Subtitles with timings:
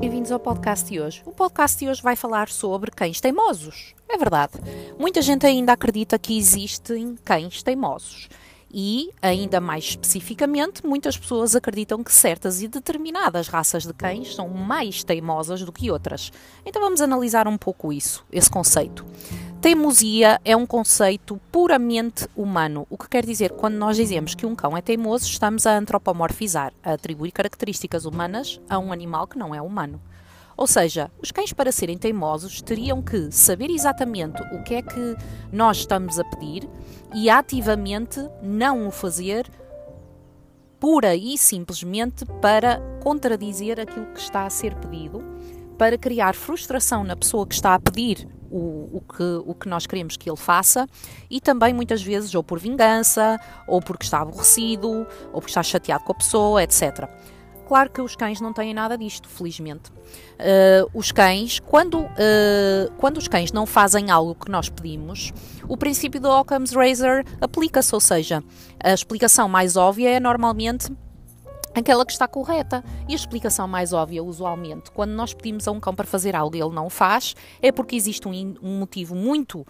[0.00, 1.22] Bem-vindos ao podcast de hoje.
[1.26, 3.94] O podcast de hoje vai falar sobre cães teimosos.
[4.08, 4.54] É verdade.
[4.98, 8.30] Muita gente ainda acredita que existem cães teimosos.
[8.72, 14.48] E, ainda mais especificamente, muitas pessoas acreditam que certas e determinadas raças de cães são
[14.48, 16.32] mais teimosas do que outras.
[16.64, 19.04] Então vamos analisar um pouco isso, esse conceito.
[19.60, 24.46] Teimosia é um conceito puramente humano, o que quer dizer que quando nós dizemos que
[24.46, 29.38] um cão é teimoso, estamos a antropomorfizar, a atribuir características humanas a um animal que
[29.38, 30.00] não é humano.
[30.56, 35.14] Ou seja, os cães, para serem teimosos, teriam que saber exatamente o que é que
[35.52, 36.66] nós estamos a pedir
[37.14, 39.46] e ativamente não o fazer
[40.78, 45.22] pura e simplesmente para contradizer aquilo que está a ser pedido,
[45.80, 49.86] para criar frustração na pessoa que está a pedir o, o, que, o que nós
[49.86, 50.86] queremos que ele faça
[51.30, 56.04] e também muitas vezes ou por vingança, ou porque está aborrecido, ou porque está chateado
[56.04, 57.08] com a pessoa, etc.
[57.66, 59.90] Claro que os cães não têm nada disto, felizmente.
[59.90, 65.32] Uh, os cães, quando, uh, quando os cães não fazem algo que nós pedimos,
[65.66, 68.44] o princípio do Occam's Razor aplica-se, ou seja,
[68.84, 70.92] a explicação mais óbvia é normalmente
[71.74, 72.82] aquela que está correta.
[73.08, 76.56] E a explicação mais óbvia, usualmente, quando nós pedimos a um cão para fazer algo
[76.56, 79.66] e ele não o faz, é porque existe um, um motivo muito uh,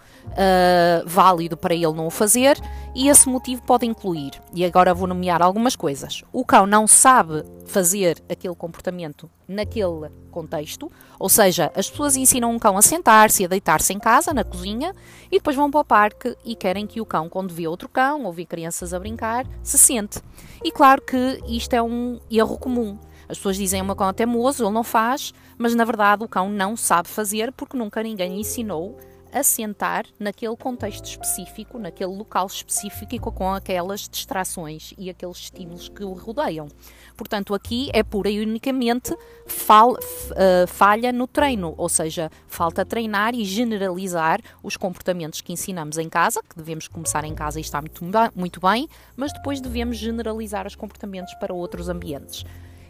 [1.05, 2.57] válido para ele não o fazer
[2.95, 6.23] e esse motivo pode incluir, e agora vou nomear algumas coisas.
[6.31, 12.57] O cão não sabe fazer aquele comportamento naquele contexto, ou seja, as pessoas ensinam um
[12.57, 14.95] cão a sentar-se a deitar-se em casa, na cozinha,
[15.31, 18.23] e depois vão para o parque e querem que o cão, quando vê outro cão
[18.23, 20.19] ou vê crianças a brincar, se sente.
[20.63, 22.97] E claro que isto é um erro comum.
[23.27, 26.49] As pessoas dizem o cão é teimoso, ele não faz, mas na verdade o cão
[26.49, 28.97] não sabe fazer porque nunca ninguém ensinou
[29.31, 36.03] assentar naquele contexto específico, naquele local específico e com aquelas distrações e aqueles estímulos que
[36.03, 36.67] o rodeiam.
[37.15, 39.15] Portanto, aqui é pura e unicamente
[39.45, 45.97] fal, uh, falha no treino, ou seja, falta treinar e generalizar os comportamentos que ensinamos
[45.97, 48.03] em casa, que devemos começar em casa e está muito,
[48.35, 52.45] muito bem, mas depois devemos generalizar os comportamentos para outros ambientes.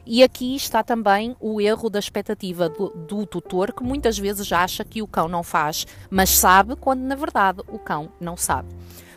[0.05, 4.83] E aqui está também o erro da expectativa do, do, tutor, que muitas vezes acha
[4.83, 8.69] que o cão não faz, mas sabe, quando na verdade o cão não sabe.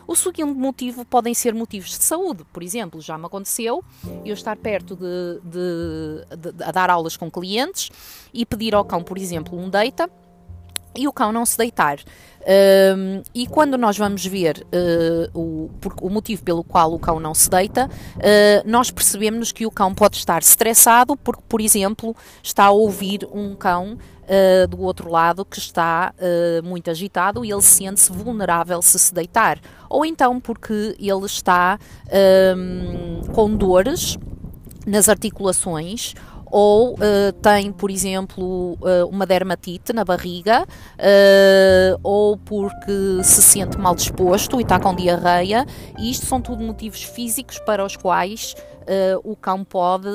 [0.07, 2.45] O segundo motivo podem ser motivos de saúde.
[2.53, 3.83] Por exemplo, já me aconteceu
[4.23, 7.89] eu estar perto de, de, de, de a dar aulas com clientes
[8.31, 10.07] e pedir ao cão, por exemplo, um deita
[10.95, 11.99] e o cão não se deitar.
[12.45, 17.33] Um, e quando nós vamos ver uh, o, o, motivo pelo qual o cão não
[17.33, 22.65] se deita, uh, nós percebemos que o cão pode estar estressado porque, por exemplo, está
[22.65, 26.13] a ouvir um cão uh, do outro lado que está
[26.63, 29.59] muito agitado e ele sente-se vulnerável se se deitar.
[29.89, 31.79] Ou então porque ele está
[32.55, 34.17] um, com dores
[34.85, 36.13] nas articulações
[36.51, 43.77] ou uh, tem, por exemplo, uh, uma dermatite na barriga, uh, ou porque se sente
[43.77, 45.65] mal disposto e está com diarreia,
[45.97, 48.55] e isto são tudo motivos físicos para os quais
[49.23, 50.07] o cão pode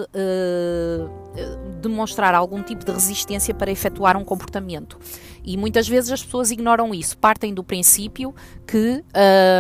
[1.81, 4.97] demonstrar algum tipo de resistência para efetuar um comportamento.
[5.45, 8.35] E muitas vezes as pessoas ignoram isso, partem do princípio
[8.67, 9.03] que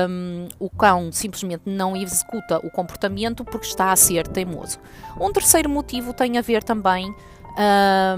[0.09, 4.79] um, o cão simplesmente não executa o comportamento porque está a ser teimoso.
[5.19, 7.15] Um terceiro motivo tem a ver também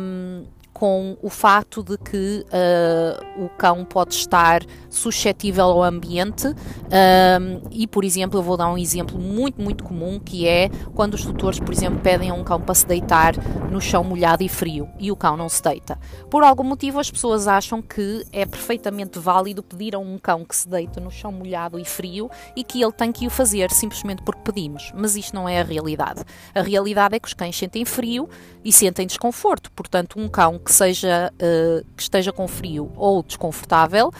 [0.00, 0.44] um,
[0.82, 7.86] com o facto de que uh, o cão pode estar suscetível ao ambiente um, e,
[7.86, 11.60] por exemplo, eu vou dar um exemplo muito, muito comum que é quando os tutores,
[11.60, 13.34] por exemplo, pedem a um cão para se deitar
[13.70, 15.96] no chão molhado e frio e o cão não se deita.
[16.28, 20.56] Por algum motivo, as pessoas acham que é perfeitamente válido pedir a um cão que
[20.56, 24.20] se deita no chão molhado e frio e que ele tem que o fazer simplesmente
[24.24, 26.24] porque pedimos, mas isto não é a realidade.
[26.52, 28.28] A realidade é que os cães sentem frio
[28.64, 33.22] e sentem desconforto, portanto, um cão que que seja uh, que esteja com frio ou
[33.22, 34.10] desconfortável,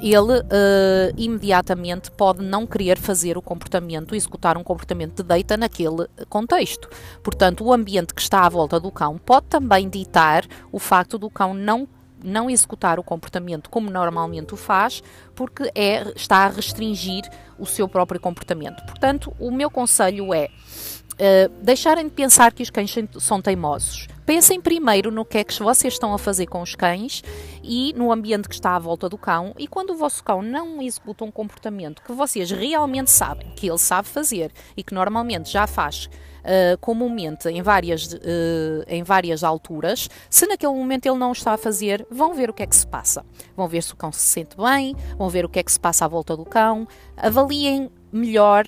[0.00, 6.08] ele uh, imediatamente pode não querer fazer o comportamento, executar um comportamento de deita naquele
[6.30, 6.88] contexto.
[7.22, 11.28] Portanto, o ambiente que está à volta do cão pode também ditar o facto do
[11.28, 11.86] cão não
[12.22, 15.02] não executar o comportamento como normalmente o faz,
[15.34, 17.22] porque é, está a restringir
[17.58, 18.84] o seu próprio comportamento.
[18.84, 20.50] Portanto, o meu conselho é
[21.14, 24.06] uh, deixarem de pensar que os cães são teimosos.
[24.30, 27.20] Pensem primeiro no que é que vocês estão a fazer com os cães
[27.64, 29.52] e no ambiente que está à volta do cão.
[29.58, 33.76] E quando o vosso cão não executa um comportamento que vocês realmente sabem que ele
[33.76, 38.18] sabe fazer e que normalmente já faz uh, comumente em várias, uh,
[38.86, 42.62] em várias alturas, se naquele momento ele não está a fazer, vão ver o que
[42.62, 43.26] é que se passa.
[43.56, 45.80] Vão ver se o cão se sente bem, vão ver o que é que se
[45.80, 46.86] passa à volta do cão,
[47.16, 48.66] avaliem melhor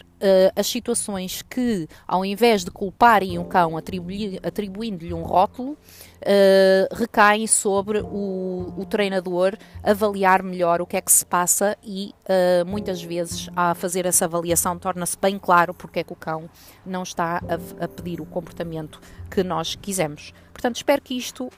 [0.55, 5.77] as situações que, ao invés de culparem o cão atribuindo-lhe um rótulo,
[6.23, 12.15] uh, recaem sobre o, o, treinador avaliar melhor o que é que se passa e
[12.25, 16.49] uh, muitas vezes a fazer essa avaliação torna-se bem claro porque é que o cão
[16.85, 20.33] não está a, a, pedir o comportamento que nós quisemos.
[20.53, 21.51] Portanto, espero que isto uh,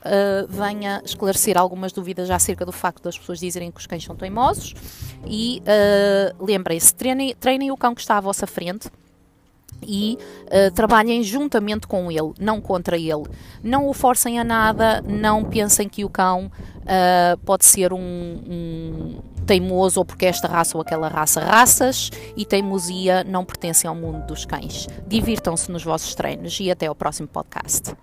[0.49, 4.75] venha esclarecer algumas dúvidas acerca do facto das pessoas dizerem que os cães são teimosos
[5.27, 5.63] e
[6.39, 8.54] lembrem-se, treinem, treinem o cão que está à vossa frente
[9.83, 13.25] e uh, trabalhem juntamente com ele, não contra ele.
[13.63, 19.19] Não o forcem a nada, não pensem que o cão uh, pode ser um, um,
[19.47, 21.41] teimoso ou porque esta raça ou aquela raça.
[21.41, 24.89] Raças e teimosia não pertencem ao mundo dos cães.
[25.07, 27.95] Divirtam-se nos vossos treinos e até ao próximo podcast.